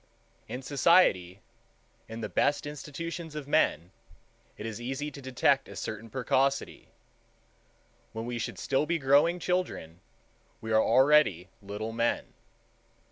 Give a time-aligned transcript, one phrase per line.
[0.47, 1.41] In society,
[2.09, 3.91] in the best institutions of men,
[4.57, 6.87] it is easy to detect a certain precocity.
[8.11, 9.99] When we should still be growing children,
[10.59, 12.33] we are already little men.